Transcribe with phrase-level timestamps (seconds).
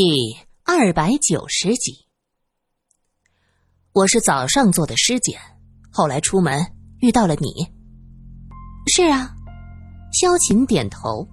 [0.00, 2.06] 第二百九十集，
[3.92, 5.40] 我是早上做的尸检，
[5.90, 6.64] 后来出门
[7.00, 7.66] 遇到了你。
[8.86, 9.34] 是啊，
[10.12, 11.26] 萧琴点头，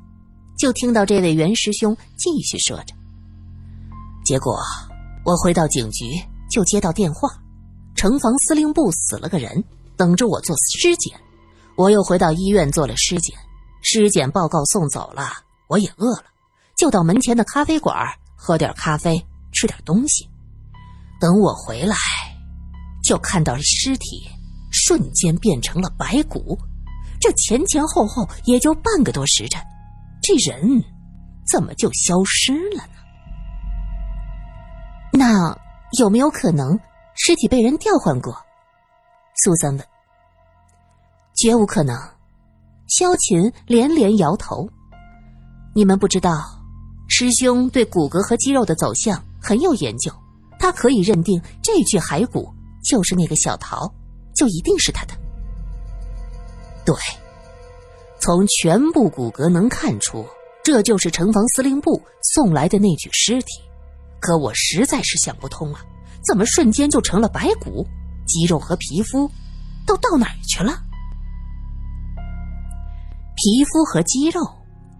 [0.58, 2.96] 就听到这位袁师兄继续说着。
[4.26, 4.58] 结果
[5.24, 6.04] 我回到警局
[6.50, 7.30] 就接到电话，
[7.94, 9.64] 城防司令部死了个人，
[9.96, 11.16] 等着我做尸检。
[11.78, 13.38] 我又回到医院做了尸检，
[13.84, 15.32] 尸检报告送走了，
[15.68, 16.26] 我也饿了，
[16.76, 17.96] 就到门前的咖啡馆。
[18.36, 20.30] 喝点咖啡，吃点东西。
[21.20, 21.96] 等我回来，
[23.04, 24.28] 就看到尸体
[24.72, 26.58] 瞬间变成了白骨。
[27.20, 29.62] 这前前后后也就半个多时辰，
[30.22, 30.84] 这人
[31.50, 32.90] 怎么就消失了呢？
[35.14, 35.58] 那
[36.00, 36.78] 有没有可能
[37.16, 38.36] 尸体被人调换过？
[39.44, 39.88] 苏三问。
[41.36, 41.98] 绝无可能。
[42.88, 44.70] 萧琴连连摇头。
[45.74, 46.55] 你们不知道。
[47.18, 50.12] 师兄对骨骼和肌肉的走向很有研究，
[50.60, 53.90] 他可以认定这具骸骨就是那个小桃，
[54.36, 55.14] 就一定是他的。
[56.86, 56.94] 对，
[58.20, 60.26] 从全部骨骼能看出，
[60.62, 62.02] 这就是城防司令部
[62.34, 63.62] 送来的那具尸体。
[64.20, 65.86] 可我实在是想不通啊，
[66.28, 67.88] 怎么瞬间就成了白骨？
[68.28, 69.32] 肌肉和皮肤
[69.88, 70.74] 都到哪儿去了？
[73.38, 74.42] 皮肤和肌肉。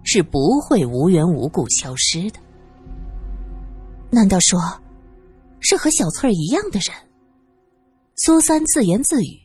[0.06, 2.38] 是不会无缘无故消失的。
[4.10, 4.58] 难道说，
[5.60, 6.90] 是和小翠儿一样的人？
[8.14, 9.40] 苏三自言自语。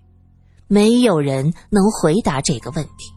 [0.67, 3.11] 没有人能回答这个问题，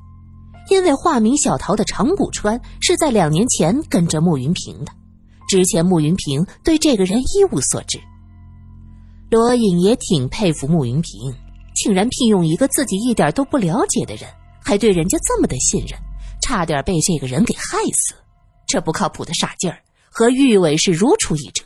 [0.71, 4.91] 因为化名小桃的长谷川是在两年前跟着慕云平的，
[5.47, 8.01] 之前慕云平对这个人一无所知。
[9.31, 11.33] 罗隐也挺佩服慕云平，
[11.77, 14.29] 竟然聘用一个自己一点都不了解的人，
[14.61, 15.97] 还对人家这么的信任。
[16.45, 18.15] 差点被这个人给害死，
[18.67, 21.65] 这不靠谱的傻劲儿和玉伟是如出一辙。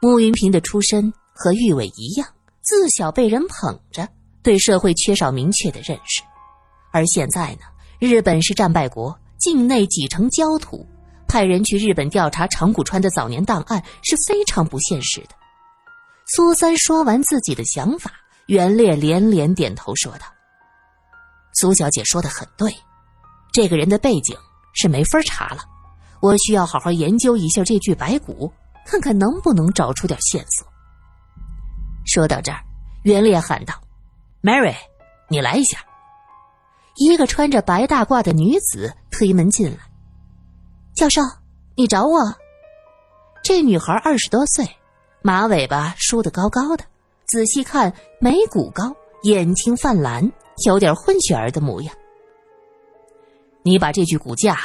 [0.00, 2.26] 慕云平的出身和玉伟一样，
[2.60, 4.08] 自小被人捧着，
[4.42, 6.22] 对社会缺少明确的认识。
[6.90, 7.60] 而现在呢，
[8.00, 10.84] 日本是战败国，境内几成焦土，
[11.28, 15.36] 派人去日本调查长谷川的早年档案是非常不现实的。
[16.26, 18.10] 苏三说完自己的想法，
[18.46, 20.26] 袁烈连连点头说道
[21.54, 22.74] ：“苏小姐说的很对。”
[23.52, 24.36] 这个人的背景
[24.72, 25.62] 是没法查了，
[26.20, 28.52] 我需要好好研究一下这具白骨，
[28.86, 30.66] 看看能不能找出点线索。
[32.06, 32.60] 说到这儿，
[33.02, 33.74] 袁烈喊道
[34.42, 34.74] ：“Mary，
[35.28, 35.78] 你来一下。”
[36.96, 39.78] 一个穿着白大褂的女子推门进来。
[40.94, 41.22] 教授，
[41.76, 42.18] 你找我？
[43.42, 44.68] 这女孩二十多岁，
[45.22, 46.84] 马尾巴梳得高高的，
[47.26, 50.30] 仔细看眉骨高，眼睛泛蓝，
[50.66, 51.94] 有点混血儿的模样。
[53.62, 54.58] 你把这具骨架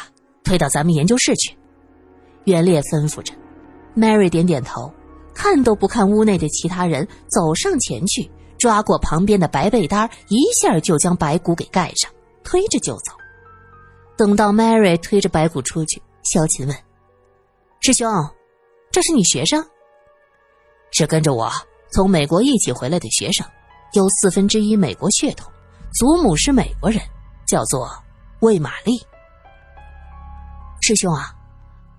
[0.43, 1.57] 推到咱们研究室去，
[2.45, 3.33] 袁烈吩咐着。
[3.95, 4.93] Mary 点点头，
[5.33, 12.11] 看都不看屋内的其他人，走上前去，抓过旁边的白被单，一下就将白骨给盖上，
[12.43, 13.13] 推着就走。
[14.17, 16.75] 等到 Mary 推着白骨出去，萧琴问
[17.81, 18.07] ：“师兄，
[18.91, 19.65] 这是你学生
[20.91, 21.51] ？”“是跟着我
[21.91, 23.45] 从美国一起回来的学生，
[23.93, 25.51] 有四分之一美国血统，
[25.93, 27.01] 祖母是美国人，
[27.45, 27.89] 叫做。”
[28.45, 29.01] 魏玛丽，
[30.79, 31.33] 师兄啊，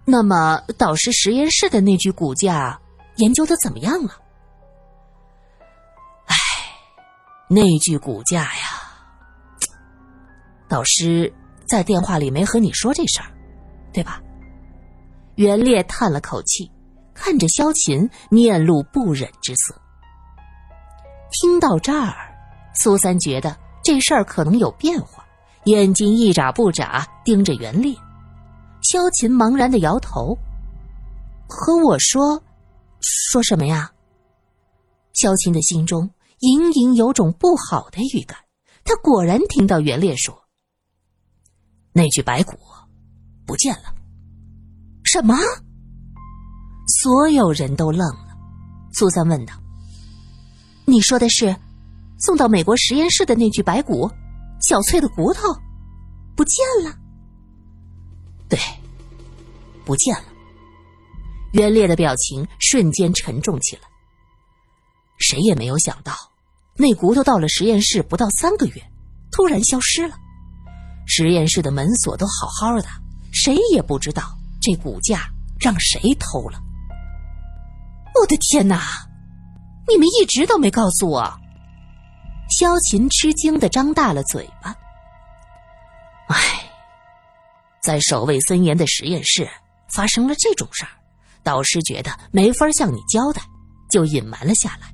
[0.05, 2.81] 那么导师实验室的那具骨架
[3.17, 4.13] 研究的怎么样了？
[6.27, 6.37] 唉，
[7.49, 8.63] 那具骨架呀，
[10.69, 11.35] 导师
[11.67, 13.27] 在电话里没和你说这事儿，
[13.93, 14.23] 对吧？
[15.35, 16.71] 袁烈叹了口气，
[17.13, 19.75] 看着萧琴，面露不忍之色。
[21.33, 22.15] 听到这儿，
[22.73, 25.16] 苏三觉得这事儿可能有变化。
[25.67, 27.93] 眼睛一眨不眨盯着袁烈，
[28.83, 30.39] 萧琴茫然的摇头，
[31.49, 32.41] 和我说
[33.03, 33.91] ：“说什么呀？”
[35.13, 38.39] 萧琴的心中隐隐有种不好的预感。
[38.85, 40.41] 他果然听到袁烈说
[41.93, 42.57] ：“那具白骨
[43.45, 43.93] 不见了。”
[45.03, 45.37] 什么？
[47.03, 48.37] 所有人都愣了。
[48.93, 49.55] 苏三问道
[50.87, 51.57] ：“你说的是
[52.21, 54.09] 送到美国实验室的那具白骨？”
[54.61, 55.43] 小翠的骨头
[56.37, 56.97] 不见了。
[58.49, 58.59] 对，
[59.85, 60.25] 不见了。
[61.53, 63.83] 袁烈的表情瞬间沉重起来。
[65.19, 66.13] 谁也没有想到，
[66.77, 68.83] 那骨头到了实验室不到三个月，
[69.31, 70.17] 突然消失了。
[71.07, 72.89] 实验室的门锁都好好的，
[73.33, 74.23] 谁也不知道
[74.61, 76.61] 这骨架让谁偷了。
[78.21, 78.83] 我的天哪！
[79.89, 81.39] 你们一直都没告诉我。
[82.51, 84.75] 萧琴吃惊的张大了嘴巴。
[86.29, 86.71] 唉，
[87.83, 89.49] 在守卫森严的实验室
[89.89, 90.91] 发生了这种事儿，
[91.43, 93.43] 导师觉得没法向你交代，
[93.91, 94.93] 就隐瞒了下来。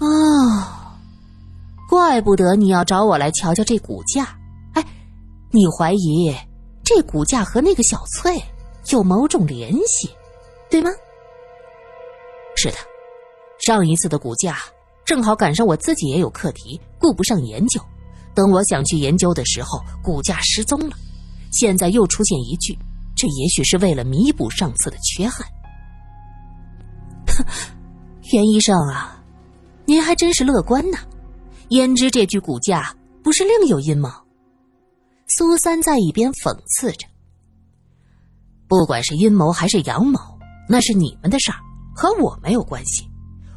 [0.00, 0.96] 哦，
[1.88, 4.36] 怪不得你要找我来瞧瞧这骨架。
[4.74, 4.84] 哎，
[5.50, 6.34] 你怀疑
[6.84, 8.42] 这骨架和那个小翠
[8.90, 10.10] 有某种联系，
[10.68, 10.90] 对吗？
[12.56, 12.76] 是的，
[13.58, 14.58] 上一次的骨架
[15.04, 17.80] 正好赶上我自己也有课题，顾不上研究。
[18.34, 20.96] 等我想去研究的时候，骨架失踪了。
[21.52, 22.76] 现在又出现一具，
[23.14, 25.46] 这也许是为了弥补上次的缺憾。
[28.32, 29.22] 袁医生啊，
[29.84, 30.98] 您还真是乐观呐！
[31.68, 34.10] 焉知这具骨架不是另有阴谋？
[35.28, 37.06] 苏三在一边讽刺着。
[38.66, 40.18] 不管是阴谋还是阳谋，
[40.68, 41.58] 那是你们的事儿，
[41.94, 43.08] 和我没有关系。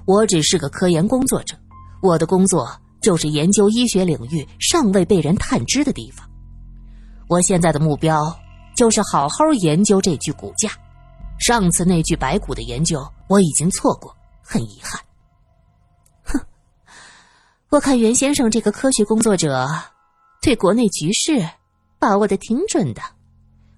[0.08, 1.54] 我只是个科研工作者，
[2.02, 2.66] 我的工作
[3.02, 6.26] 就是研究医学领域尚未被人探知的地方。
[7.28, 8.34] 我现在的目标
[8.74, 10.72] 就是好好研究这具骨架。
[11.40, 15.02] 上次那具白骨的研究我已经错过，很遗憾。
[16.24, 16.40] 哼，
[17.68, 19.68] 我看袁先生这个科学工作者，
[20.42, 21.46] 对国内局势
[22.00, 23.02] 把握的挺准的。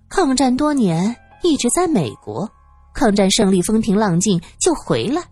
[0.08, 2.48] 抗战多年一直在美国，
[2.94, 5.24] 抗战胜利风平浪静就回来，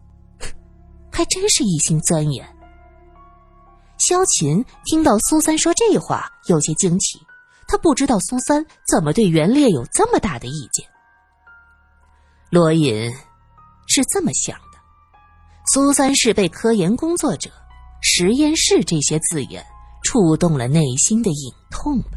[1.17, 2.47] 还真是一心钻研。
[3.97, 7.19] 萧琴听到苏三说这话，有些惊奇。
[7.67, 10.87] 他不知道苏三怎么对袁烈有这么大的意见。
[12.51, 13.11] 罗隐
[13.87, 14.77] 是这么想的：
[15.73, 17.49] 苏三是被“科研工作者
[17.99, 19.65] ”“实验室”这些字眼
[20.03, 22.11] 触动了内心的隐痛吧。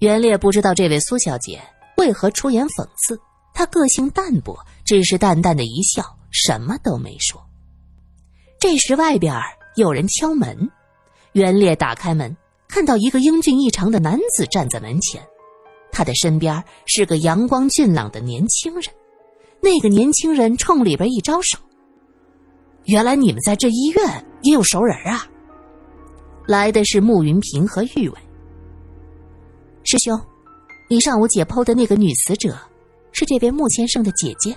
[0.00, 1.58] 袁烈不知道这位苏小姐
[1.96, 3.18] 为何出言讽刺，
[3.54, 7.42] 她个性淡薄，只是淡淡的一笑，什么都没说。
[8.58, 9.34] 这时外边
[9.76, 10.70] 有人敲门，
[11.32, 12.36] 袁烈打开门。
[12.68, 15.26] 看到一个英俊异常的男子站在门前，
[15.90, 18.84] 他的身边是个阳光俊朗的年轻人。
[19.62, 21.58] 那个年轻人冲里边一招手
[22.84, 25.26] ：“原来你们在这医院也有熟人啊！”
[26.46, 28.18] 来的是慕云平和玉伟。
[29.82, 30.20] 师兄，
[30.90, 32.54] 你上午解剖的那个女死者，
[33.12, 34.54] 是这位穆先生的姐姐。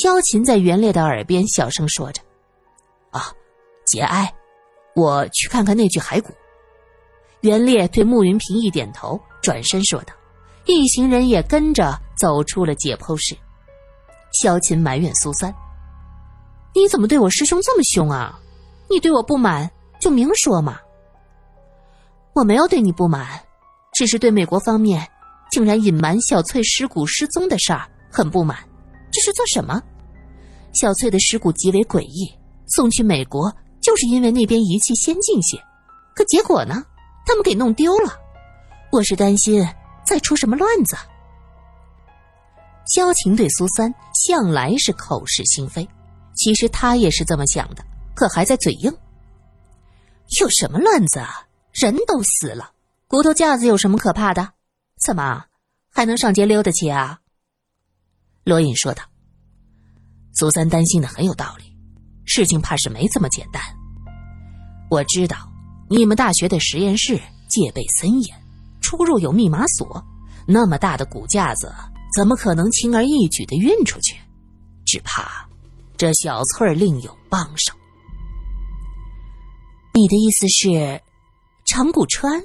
[0.00, 2.20] 萧琴在袁烈的耳边小声说着
[3.10, 3.32] ：“啊，
[3.84, 4.32] 节哀，
[4.96, 6.32] 我去看看那具骸骨。”
[7.42, 10.14] 袁烈对慕云平一点头，转身说道
[10.66, 13.36] ：“一行人也跟着走出了解剖室。”
[14.32, 15.54] 萧琴埋怨苏三
[16.74, 18.40] ：“你怎么对我师兄这么凶啊？
[18.90, 19.70] 你对我不满
[20.00, 20.80] 就明说嘛。
[22.34, 23.40] ”“我没有对你不满，
[23.92, 25.06] 只是对美国方面
[25.52, 28.58] 竟然隐瞒小翠尸骨失踪的事儿很不满。
[29.24, 29.82] 是做什么？
[30.74, 32.30] 小翠的尸骨极为诡异，
[32.66, 33.50] 送去美国
[33.80, 35.56] 就是因为那边仪器先进些，
[36.14, 36.84] 可结果呢？”
[37.26, 38.12] 他们给弄丢了，
[38.92, 39.66] 我是担心
[40.04, 40.94] 再出什么乱子。
[42.86, 45.88] 萧晴对苏三向来是口是心非，
[46.34, 47.82] 其实他也是这么想的，
[48.14, 48.94] 可还在嘴硬。
[50.38, 51.46] 有什么乱子啊？
[51.72, 52.72] 人都死了，
[53.06, 54.52] 骨头架子有什么可怕的？
[55.00, 55.46] 怎么
[55.90, 57.20] 还能上街溜达去啊？
[58.44, 59.02] 罗隐说道。
[60.34, 61.64] 苏三担心的很有道理，
[62.24, 63.62] 事情怕是没这么简单。
[64.90, 65.36] 我知道。
[65.86, 68.36] 你们大学的实验室戒备森严，
[68.80, 70.02] 出入有密码锁。
[70.46, 71.70] 那么大的骨架子，
[72.16, 74.16] 怎么可能轻而易举的运出去？
[74.86, 75.46] 只怕
[75.98, 77.74] 这小翠另有帮手。
[79.92, 81.02] 你的意思是，
[81.66, 82.42] 长谷川？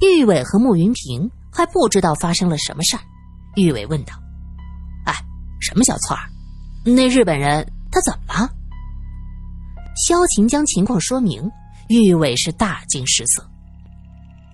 [0.00, 3.02] 玉伟和慕云平还不知道发生了什么事儿。
[3.54, 4.14] 玉伟问道：“，
[5.66, 6.22] 什么小翠儿？
[6.84, 8.48] 那日本人他怎么了？”
[10.06, 11.50] 萧晴将情况说明。
[11.88, 13.48] 玉伟是大惊失色，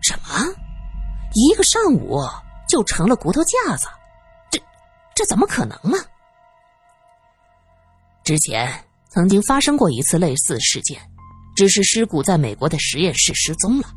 [0.03, 0.55] 什么？
[1.33, 2.21] 一个上午
[2.69, 3.87] 就成了骨头架子？
[4.51, 4.61] 这
[5.15, 5.97] 这怎么可能呢？
[8.23, 8.71] 之前
[9.09, 11.01] 曾经发生过一次类似事件，
[11.57, 13.89] 只是尸骨在美国的实验室失踪了。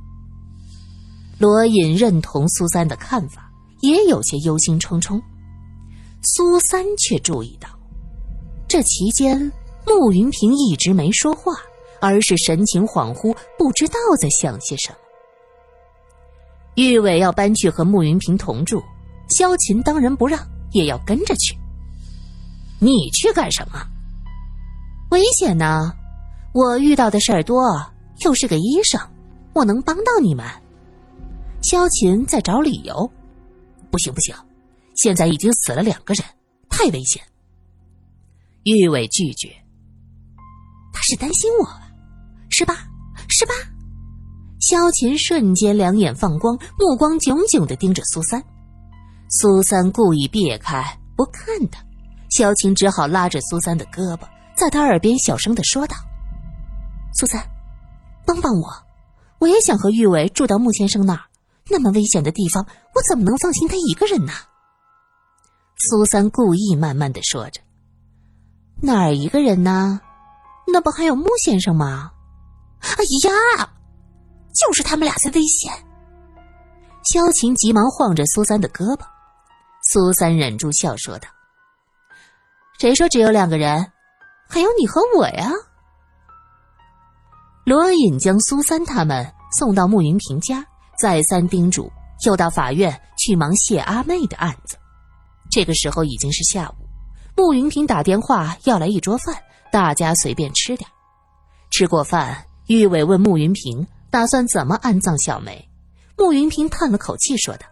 [1.38, 5.22] 罗隐认同苏三的看法，也有些忧心忡忡。
[6.26, 7.70] 苏三却注意到，
[8.68, 9.52] 这期间
[9.86, 11.54] 慕云平一直没说话。
[12.02, 14.98] 而是神情恍惚，不知道在想些什么。
[16.76, 18.84] 玉伟要搬去和慕云平同住，
[19.30, 20.40] 萧琴当仁不让，
[20.72, 21.58] 也要跟着去。
[22.80, 23.82] 你去干什么？
[25.12, 25.94] 危险呢！
[26.54, 27.64] 我遇到的事儿多，
[28.20, 29.02] 又是个医生，
[29.54, 30.46] 我能帮到你们。
[31.64, 33.10] 萧琴在找理由。
[33.90, 34.36] 不行不行，
[34.96, 36.24] 现在已经死了两个人，
[36.70, 37.22] 太危险。
[38.64, 39.50] 玉伟拒绝。
[40.94, 41.86] 他是担心我。
[42.50, 42.88] 是吧？
[43.28, 43.54] 是吧？
[44.62, 48.42] 萧琴瞬间两眼放光，目光炯炯的盯着苏三。
[49.30, 50.82] 苏三故意别开
[51.18, 51.84] 不看他，
[52.30, 54.22] 萧晴只好拉着苏三的胳膊，
[54.56, 55.98] 在他耳边小声的说道
[57.20, 57.44] ：“苏三，
[58.26, 58.68] 帮帮我，
[59.40, 61.24] 我也想和玉伟住到穆先生那儿。
[61.70, 64.32] 那么危险的地方，我怎么能放心他一个人呢？”
[65.78, 67.62] 苏三故意慢慢的说着
[68.82, 70.00] ：“哪儿一个人呢？
[70.68, 72.12] 那不还有穆先生吗？”
[72.82, 73.70] 哎呀，
[74.54, 75.72] 就是他们俩在危险。
[77.04, 79.02] 萧晴急忙晃着苏三的胳膊，
[79.92, 81.28] 苏三忍住笑说道
[82.80, 83.92] ：“谁说只有两个人？
[84.48, 85.52] 还有你和我呀。”
[87.66, 90.66] 罗隐将苏三他们送到穆云平家，
[91.00, 91.92] 再三叮嘱，
[92.26, 94.78] 又到法院去忙谢阿妹的案子。
[95.56, 96.86] 这个时候已经是下午，
[97.34, 100.86] 穆云平打电话要来一桌饭，大家随便吃点。
[101.72, 105.66] 吃过饭，玉伟问穆云平打算怎么安葬小梅。
[106.18, 107.66] 穆云平叹了口气说道：“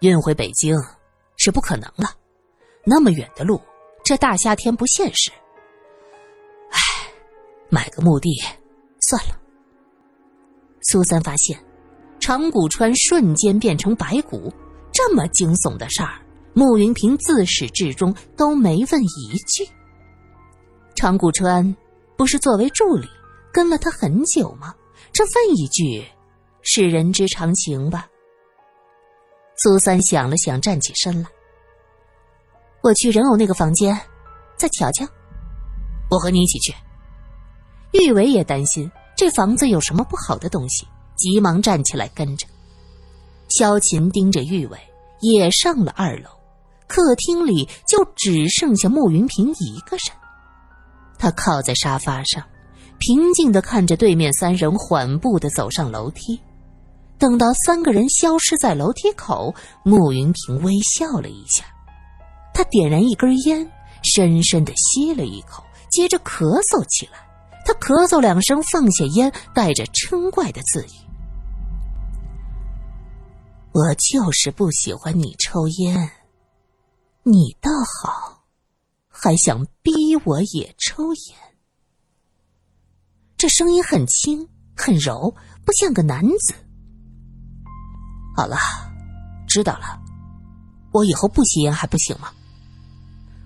[0.00, 0.74] 运回北京
[1.36, 2.16] 是不可能了，
[2.82, 3.60] 那么远的路，
[4.02, 5.30] 这大夏天不现实。
[6.70, 6.78] 唉，
[7.68, 8.30] 买个墓地
[9.02, 9.38] 算了。”
[10.80, 11.62] 苏三发现，
[12.18, 14.50] 长谷川瞬间变成白骨。
[14.94, 16.20] 这么惊悚的事儿，
[16.54, 19.66] 穆云平自始至终都没问一句。
[20.94, 21.74] 长谷川
[22.16, 23.08] 不是作为助理
[23.52, 24.74] 跟了他很久吗？
[25.12, 26.04] 这问一句，
[26.62, 28.06] 是人之常情吧？
[29.56, 31.28] 苏三想了想，站起身来
[32.82, 33.98] ：“我去人偶那个房间，
[34.56, 35.06] 再瞧瞧。
[36.10, 36.74] 我和你一起去。”
[37.92, 42.46] 玉伟也担心这房子有什么不好的东西，急忙站起来跟着。
[43.48, 44.78] 萧琴盯着玉伟，
[45.20, 46.30] 也上了二楼。
[46.92, 50.14] 客厅里就只剩下穆云平一个人。
[51.18, 52.44] 他靠在沙发上，
[52.98, 56.38] 平静的看着对面三人缓步的走上楼梯。
[57.16, 61.64] 等到三个人消失在楼梯口，穆云平微笑了一下。
[62.52, 63.66] 他点燃一根烟，
[64.02, 67.26] 深深的吸了一口，接着咳嗽起来。
[67.64, 70.90] 他咳嗽两声，放下烟，带着嗔怪的字语。
[73.72, 76.10] 我就是不喜欢你抽烟，
[77.24, 77.70] 你倒
[78.02, 78.46] 好，
[79.08, 79.92] 还想逼
[80.24, 81.38] 我也抽烟。
[83.36, 85.32] 这声音很轻很柔，
[85.64, 86.52] 不像个男子。
[88.36, 88.56] 好了，
[89.46, 90.02] 知道了，
[90.92, 92.32] 我以后不吸烟还不行吗？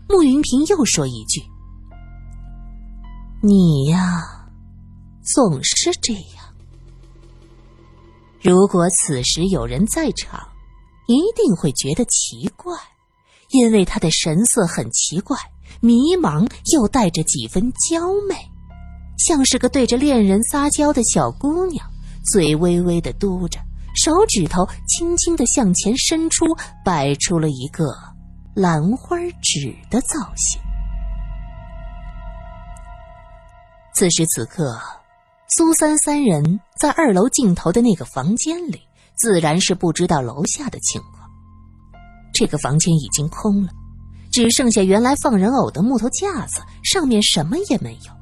[0.09, 1.43] 穆云平又说一句
[3.43, 4.49] ：“你呀，
[5.23, 6.55] 总是这样。”
[8.41, 10.49] 如果此时有人在场，
[11.09, 12.75] 一定会觉得奇怪，
[13.57, 15.39] 因为他的神色很奇怪，
[15.81, 18.37] 迷茫又带着几分娇媚，
[19.19, 21.91] 像是个对着恋人撒娇的小姑娘，
[22.31, 23.59] 嘴微微的嘟着，
[23.95, 26.45] 手指头轻轻的向前伸出，
[26.85, 27.85] 摆出了一个
[28.55, 30.61] 兰花指的造型。
[33.95, 34.79] 此时此刻。
[35.49, 38.83] 苏三三人在二楼尽头的那个房间里，
[39.15, 41.16] 自然是不知道楼下的情况。
[42.37, 43.71] 这个房间已经空了，
[44.31, 48.13] 只剩下原来放人偶的木头架子，上面什么也没有。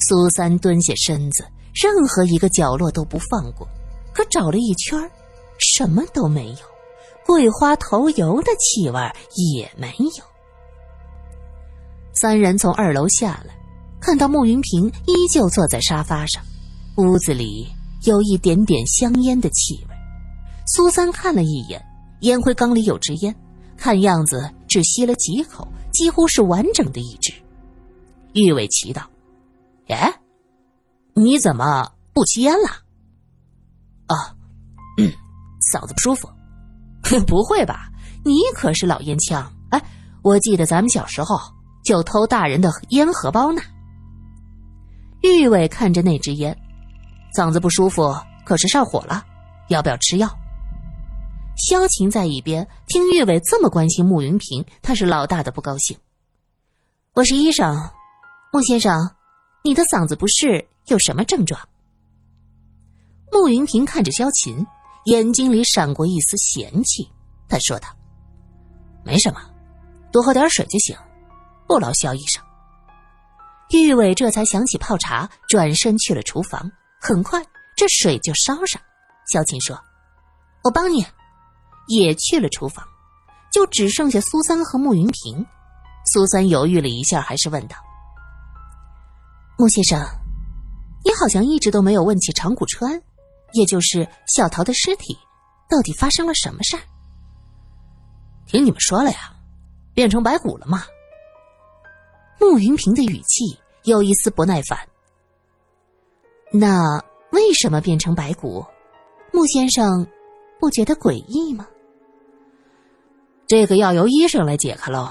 [0.00, 3.66] 苏三蹲下身子，任何一个角落都不放过，
[4.12, 5.00] 可找了一圈，
[5.58, 6.58] 什么都没有，
[7.26, 9.00] 桂花头油的气味
[9.34, 9.88] 也没
[10.18, 10.24] 有。
[12.14, 13.56] 三人从二楼下来。
[14.00, 16.40] 看到穆云平依旧坐在沙发上，
[16.98, 17.66] 屋子里
[18.04, 19.94] 有一点点香烟的气味。
[20.68, 21.84] 苏三看了一眼，
[22.20, 23.34] 烟灰缸里有支烟，
[23.76, 27.32] 看样子只吸了几口，几乎是完整的一支。
[28.34, 29.02] 玉伟奇道
[29.88, 30.12] ：“哎，
[31.14, 32.68] 你怎么不吸烟了
[34.06, 34.34] ？”“啊，
[34.98, 35.12] 嗯，
[35.72, 36.28] 嗓子不舒服。
[37.26, 37.88] ”“不会吧？
[38.24, 39.50] 你可是老烟枪！
[39.70, 39.82] 哎，
[40.22, 41.38] 我记得咱们小时候
[41.84, 43.62] 就偷大人的烟荷包呢。”
[45.22, 46.54] 玉伟看着那支烟，
[47.34, 49.24] 嗓子不舒服，可是上火了，
[49.68, 50.28] 要不要吃药？
[51.58, 55.98] 萧晴在一边听玉伟这么关心穆云平，他是老大的不高兴。
[57.14, 57.90] 我是医生，
[58.52, 59.10] 穆先生，
[59.64, 61.60] 你的嗓子不适有什么症状？
[63.32, 64.64] 穆云平看着萧晴，
[65.06, 67.10] 眼睛里闪过一丝嫌弃，
[67.48, 67.88] 他说道
[69.04, 69.40] ：“没什么，
[70.12, 70.96] 多喝点水就行，
[71.66, 72.40] 不劳萧医生。”
[73.74, 76.70] 玉伟这才想起泡茶，转身去了厨房。
[77.00, 77.44] 很快，
[77.76, 78.80] 这水就烧上。
[79.32, 79.76] 萧晴说
[80.62, 81.04] ：“我帮你。”
[81.88, 82.86] 也去了厨房，
[83.52, 85.44] 就只剩下苏三和穆云平。
[86.12, 87.76] 苏三犹豫了一下，还是问道
[89.58, 89.98] ：“穆先生，
[91.04, 93.02] 你好像一直都没有问起长谷川，
[93.52, 95.18] 也就是小桃的尸体，
[95.68, 96.82] 到底发生了什么事儿？”
[98.46, 99.34] 听你们说了呀，
[99.92, 100.84] 变成白骨了吗？
[102.40, 104.78] 慕云平的语气有一丝不耐烦。
[106.50, 107.02] 那
[107.32, 108.64] 为什么变成白骨？
[109.32, 110.06] 穆先生
[110.58, 111.66] 不觉得诡异吗？
[113.48, 115.10] 这个要由医生来解开喽。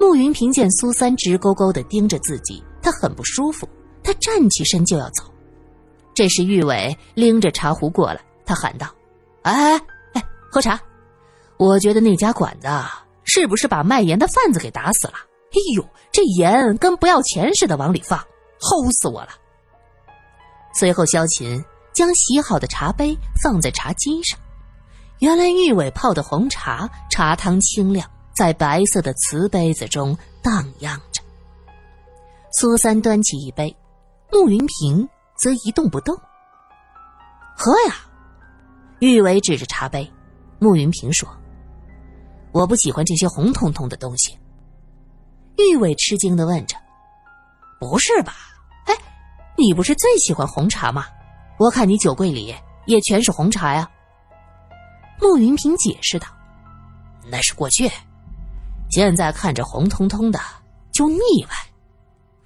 [0.00, 3.68] 慕云平见苏三直勾勾的盯着自己，他很不舒服，
[4.02, 5.22] 他站起身就要走。
[6.14, 8.86] 这时玉伟拎着茶壶过来，他喊道
[9.42, 9.82] ：“哎哎
[10.14, 10.80] 哎，喝茶！
[11.58, 12.68] 我觉得那家馆子
[13.24, 15.14] 是不是把卖盐的贩子给打死了？
[15.50, 18.18] 哎呦，这盐跟不要钱似的往里放，
[18.60, 19.28] 齁死我了！”
[20.72, 24.38] 随后，萧琴将洗好的茶杯放在茶几上。
[25.24, 31.22] 原来玉伟泡的红茶，茶汤清亮，在白色的瓷杯子中荡漾着。
[32.52, 33.74] 苏三端起一杯，
[34.30, 36.14] 慕云平则一动不动。
[37.56, 37.94] 喝呀！
[38.98, 40.06] 玉伟指着茶杯，
[40.58, 41.26] 慕云平说
[42.52, 44.38] ：“我不喜欢这些红彤彤的东西。”
[45.56, 46.76] 玉伟吃惊的问着
[47.80, 48.34] ：“不是吧？
[48.84, 48.94] 哎，
[49.56, 51.06] 你不是最喜欢红茶吗？
[51.58, 52.54] 我看你酒柜里
[52.84, 53.90] 也全是红茶呀。”
[55.20, 56.26] 穆云平解释道
[57.30, 57.90] ：“那是过去，
[58.90, 60.38] 现在看着红彤彤的
[60.92, 61.18] 就腻
[61.48, 61.50] 歪，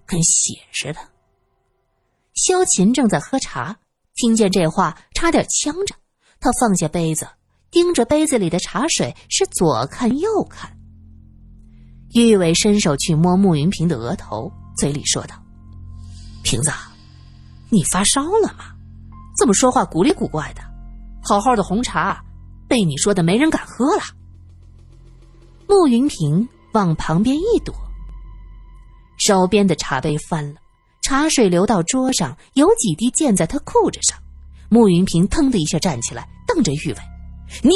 [0.06, 1.00] 跟血似的。”
[2.34, 3.76] 萧琴正在喝茶，
[4.14, 5.94] 听见这话，差点呛着。
[6.40, 7.26] 他放下杯子，
[7.70, 10.70] 盯着杯子里的茶水，是左看右看。
[12.14, 15.34] 玉伟伸手去摸慕云平的额头，嘴里说道
[16.44, 16.70] ：“瓶子，
[17.70, 18.72] 你发烧了吗？
[19.36, 20.62] 怎么说话古里古怪的？
[21.22, 22.22] 好好的红茶。”
[22.68, 24.02] 被你说的没人敢喝了。
[25.66, 27.74] 慕云平往旁边一躲，
[29.18, 30.60] 手边的茶杯翻了，
[31.02, 34.18] 茶水流到桌上，有几滴溅在他裤子上。
[34.68, 36.98] 慕云平腾的一下站起来，瞪着玉伟
[37.64, 37.70] ：“你！”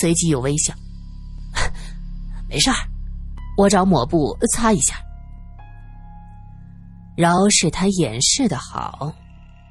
[0.00, 0.72] 随即又微笑
[2.48, 2.76] ：“没事儿，
[3.56, 4.94] 我找抹布擦一下。”
[7.16, 9.12] 饶是他掩饰的好。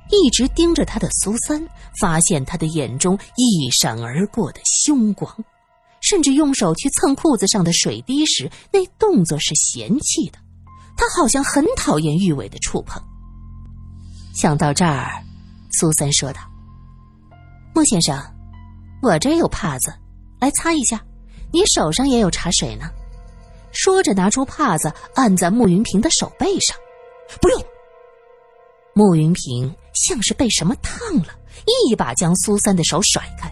[0.10, 1.68] 一直盯着他的苏三，
[2.00, 5.32] 发现他的眼中一闪而过的凶光，
[6.02, 10.40] 甚至用手去蹭裤子上的水滴时，那动作是嫌弃的。
[10.96, 13.02] 他好像很讨厌玉伟的触碰。
[14.34, 15.24] 想到这儿，
[15.72, 16.42] 苏三说道
[17.76, 18.18] ：“莫先生，
[19.02, 19.94] 我这有帕子，
[20.40, 21.04] 来擦一下。
[21.52, 22.90] 你手上也有茶水呢。”
[23.72, 26.76] 说着，拿出帕子按在慕云平的手背上。
[27.42, 27.64] “不用。”
[28.98, 29.72] 慕云平。
[29.94, 31.34] 像是被什么烫了，
[31.90, 33.52] 一把将苏三的手甩开。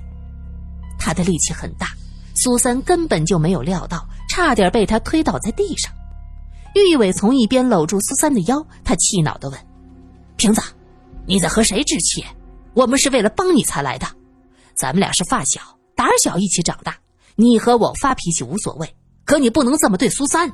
[1.00, 1.88] 他的力气很大，
[2.36, 5.92] 苏三根本就没有料到，差点被他推倒在地上。
[6.76, 9.60] 玉伟从一边搂住苏三的腰，他气恼的问
[10.38, 10.62] ：“瓶子，
[11.26, 12.24] 你在和谁置气？
[12.76, 14.06] 我们是为了帮你才来的，
[14.76, 15.60] 咱们俩是发小，
[15.96, 16.96] 胆小一起长大。
[17.36, 20.48] 你和我发脾气无所谓，可你不能这么对苏三。”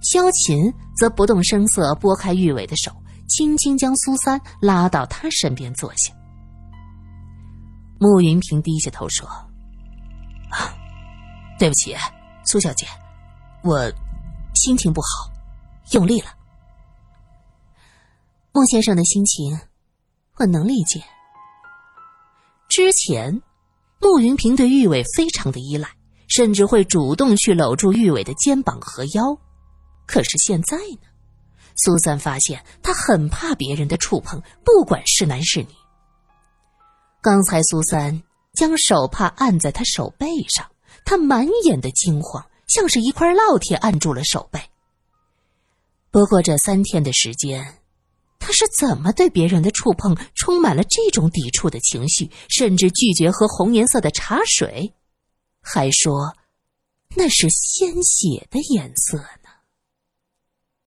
[0.00, 2.90] 萧琴则不动声色拨开玉伟的手。
[3.32, 6.12] 轻轻将苏三拉到他身边坐下。
[7.98, 9.26] 慕云平低下头说：“，
[11.58, 11.96] 对不起，
[12.44, 12.86] 苏小姐，
[13.62, 13.90] 我
[14.54, 15.32] 心情不好，
[15.92, 16.26] 用力了。”
[18.52, 19.58] 穆先生的心情，
[20.36, 21.02] 我能理解。
[22.68, 23.40] 之前，
[23.98, 25.88] 慕云平对玉伟非常的依赖，
[26.28, 29.34] 甚至会主动去搂住玉伟的肩膀和腰。
[30.06, 31.11] 可是现在呢？
[31.76, 35.68] 苏三发现他很怕别人的触碰，不管是男是女。
[37.22, 38.22] 刚才苏三
[38.54, 40.70] 将手帕按在他手背上，
[41.04, 44.60] 他满眼的惊慌，像是一块烙铁按住了手背。
[46.10, 47.78] 不过这三天的时间，
[48.38, 54.92] 他是怎么对别人的触碰充满了这种抵触的情绪，甚至拒绝喝红颜色的茶水，
[55.62, 56.34] 还说
[57.14, 59.24] 那是鲜血的颜色？